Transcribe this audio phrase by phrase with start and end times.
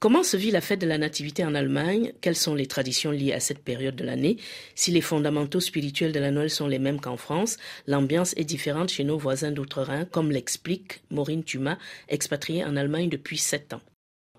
[0.00, 2.12] Comment se vit la fête de la Nativité en Allemagne?
[2.20, 4.36] Quelles sont les traditions liées à cette période de l'année?
[4.76, 7.56] Si les fondamentaux spirituels de la Noël sont les mêmes qu'en France,
[7.88, 13.38] l'ambiance est différente chez nos voisins d'outre-Rhin, comme l'explique Maureen Tuma, expatriée en Allemagne depuis
[13.38, 13.80] sept ans.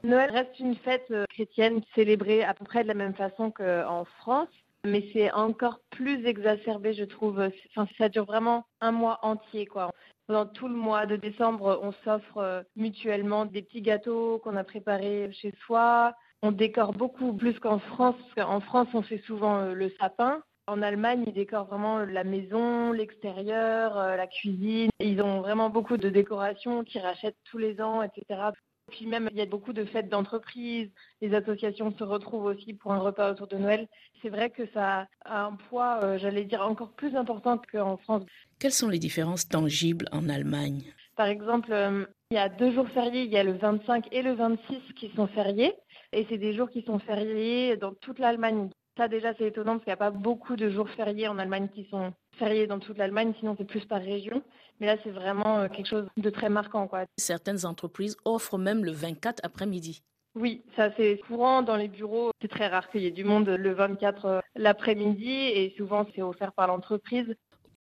[0.05, 4.05] Noël reste une fête euh, chrétienne célébrée à peu près de la même façon qu'en
[4.21, 4.47] France,
[4.85, 7.49] mais c'est encore plus exacerbé, je trouve.
[7.75, 9.91] Enfin, ça dure vraiment un mois entier, quoi.
[10.27, 14.63] Pendant tout le mois de décembre, on s'offre euh, mutuellement des petits gâteaux qu'on a
[14.63, 16.13] préparés chez soi.
[16.43, 20.41] On décore beaucoup plus qu'en France, parce qu'en France, on fait souvent euh, le sapin.
[20.67, 24.91] En Allemagne, ils décorent vraiment la maison, l'extérieur, euh, la cuisine.
[24.99, 28.51] Ils ont vraiment beaucoup de décorations qu'ils rachètent tous les ans, etc.
[28.89, 30.89] Puis même, il y a beaucoup de fêtes d'entreprise.
[31.21, 33.87] Les associations se retrouvent aussi pour un repas autour de Noël.
[34.21, 38.23] C'est vrai que ça a un poids, euh, j'allais dire, encore plus important qu'en France.
[38.59, 40.83] Quelles sont les différences tangibles en Allemagne?
[41.15, 43.23] Par exemple, euh, il y a deux jours fériés.
[43.23, 45.73] Il y a le 25 et le 26 qui sont fériés.
[46.11, 48.69] Et c'est des jours qui sont fériés dans toute l'Allemagne.
[48.99, 51.69] Ça, déjà, c'est étonnant parce qu'il n'y a pas beaucoup de jours fériés en Allemagne
[51.73, 54.43] qui sont fériés dans toute l'Allemagne, sinon c'est plus par région.
[54.81, 56.85] Mais là, c'est vraiment euh, quelque chose de très marquant.
[56.85, 57.05] Quoi.
[57.15, 60.03] Certaines entreprises offrent même le 24 après-midi.
[60.35, 62.31] Oui, ça c'est courant dans les bureaux.
[62.41, 66.21] C'est très rare qu'il y ait du monde le 24 euh, l'après-midi et souvent c'est
[66.21, 67.33] offert par l'entreprise.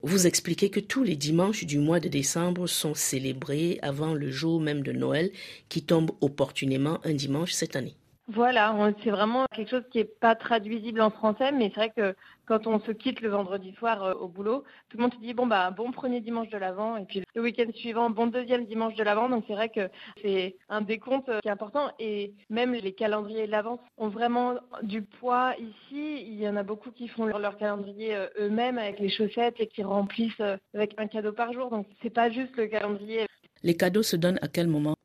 [0.02, 4.60] Vous expliquez que tous les dimanches du mois de décembre sont célébrés avant le jour
[4.60, 5.30] même de Noël
[5.68, 7.94] qui tombe opportunément un dimanche cette année.
[8.28, 8.74] Voilà,
[9.04, 12.66] c'est vraiment quelque chose qui n'est pas traduisible en français, mais c'est vrai que quand
[12.66, 15.46] on se quitte le vendredi soir euh, au boulot, tout le monde se dit bon
[15.46, 19.04] bah bon premier dimanche de l'avant et puis le week-end suivant bon deuxième dimanche de
[19.04, 19.28] l'avant.
[19.28, 19.88] Donc c'est vrai que
[20.22, 24.54] c'est un décompte euh, qui est important et même les calendriers de l'avance ont vraiment
[24.82, 26.24] du poids ici.
[26.26, 29.68] Il y en a beaucoup qui font leur, calendrier euh, eux-mêmes avec les chaussettes et
[29.68, 30.42] qui remplissent
[30.74, 31.70] avec un cadeau par jour.
[31.70, 33.26] Donc c'est pas juste le calendrier.
[33.62, 34.95] Les cadeaux se donnent à quel moment?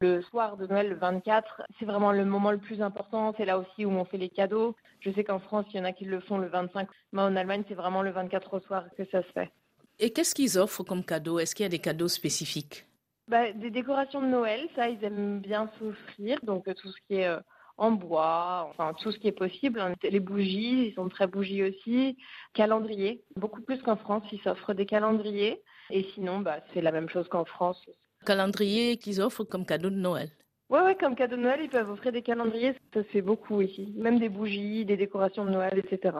[0.00, 3.34] Le soir de Noël, le 24, c'est vraiment le moment le plus important.
[3.36, 4.76] C'est là aussi où on fait les cadeaux.
[5.00, 7.34] Je sais qu'en France, il y en a qui le font le 25, mais en
[7.34, 9.50] Allemagne, c'est vraiment le 24 au soir que ça se fait.
[9.98, 11.40] Et qu'est-ce qu'ils offrent comme cadeau?
[11.40, 12.86] Est-ce qu'il y a des cadeaux spécifiques?
[13.26, 16.38] Bah, Des décorations de Noël, ça, ils aiment bien s'offrir.
[16.44, 17.40] Donc, euh, tout ce qui est euh,
[17.76, 19.82] en bois, enfin, tout ce qui est possible.
[20.04, 22.16] Les bougies, ils sont très bougies aussi.
[22.54, 25.60] Calendrier, beaucoup plus qu'en France, ils s'offrent des calendriers.
[25.90, 27.84] Et sinon, bah, c'est la même chose qu'en France
[28.24, 30.30] calendrier qu'ils offrent comme cadeau de Noël.
[30.70, 32.74] Oui, ouais, comme cadeau de Noël, ils peuvent offrir des calendriers.
[32.92, 33.92] Ça se fait beaucoup ici.
[33.96, 36.14] Même des bougies, des décorations de Noël, etc.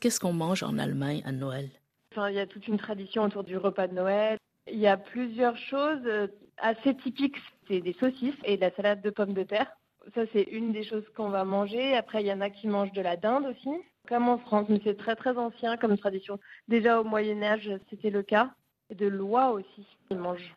[0.00, 1.70] Qu'est-ce qu'on mange en Allemagne à Noël?
[2.12, 4.38] Enfin, Il y a toute une tradition autour du repas de Noël.
[4.70, 6.26] Il y a plusieurs choses euh,
[6.58, 7.36] assez typiques.
[7.68, 9.70] C'est des saucisses et de la salade de pommes de terre.
[10.14, 11.96] Ça, c'est une des choses qu'on va manger.
[11.96, 13.70] Après, il y en a qui mangent de la dinde aussi,
[14.08, 14.66] comme en France.
[14.68, 16.38] Mais c'est très, très ancien comme tradition.
[16.68, 18.50] Déjà au Moyen-Âge, c'était le cas.
[18.90, 20.54] Et de l'oie aussi, ils mangent.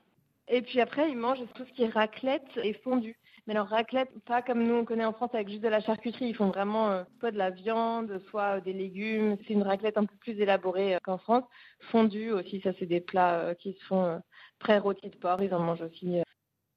[0.49, 3.17] Et puis après, ils mangent tout ce qui est raclette et fondue.
[3.45, 6.27] Mais alors raclette, pas comme nous on connaît en France avec juste de la charcuterie.
[6.27, 9.37] Ils font vraiment euh, soit de la viande, soit des légumes.
[9.47, 11.45] C'est une raclette un peu plus élaborée euh, qu'en France.
[11.91, 14.21] Fondue aussi, ça c'est des plats euh, qui sont
[14.59, 15.41] prêts rôtis de porc.
[15.41, 16.21] Ils en mangent aussi.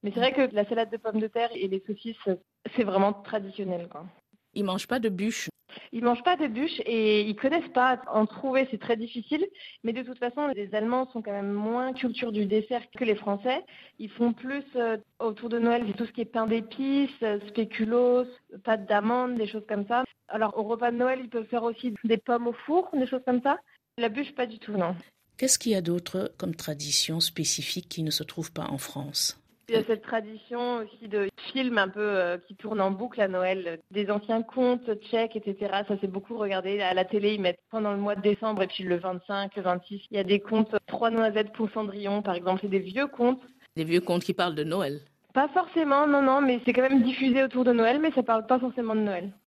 [0.03, 2.29] Mais c'est vrai que la salade de pommes de terre et les saucisses,
[2.75, 3.87] c'est vraiment traditionnel.
[3.89, 4.05] Quoi.
[4.53, 5.49] Ils mangent pas de bûches
[5.93, 8.01] ils mangent pas de bûches et ils connaissent pas.
[8.07, 9.45] En trouver, c'est très difficile.
[9.83, 13.15] Mais de toute façon, les Allemands sont quand même moins culture du dessert que les
[13.15, 13.63] Français.
[13.99, 18.25] Ils font plus euh, autour de Noël, tout ce qui est pain d'épices, euh, spéculoos,
[18.63, 20.03] pâte d'amande, des choses comme ça.
[20.27, 23.23] Alors au repas de Noël, ils peuvent faire aussi des pommes au four, des choses
[23.25, 23.57] comme ça.
[23.97, 24.95] La bûche, pas du tout, non.
[25.37, 29.40] Qu'est-ce qu'il y a d'autre comme tradition spécifique qui ne se trouve pas en France?
[29.71, 33.21] Il y a cette tradition aussi de films un peu euh, qui tournent en boucle
[33.21, 35.83] à Noël, des anciens contes tchèques, etc.
[35.87, 37.35] Ça c'est beaucoup regardé à la télé.
[37.35, 40.19] Ils mettent pendant le mois de décembre et puis le 25, le 26, il y
[40.19, 42.59] a des contes Trois noisettes pour Cendrillon, par exemple.
[42.61, 43.41] C'est des vieux contes.
[43.77, 44.99] Des vieux contes qui parlent de Noël.
[45.33, 48.45] Pas forcément, non, non, mais c'est quand même diffusé autour de Noël, mais ça parle
[48.45, 49.31] pas forcément de Noël.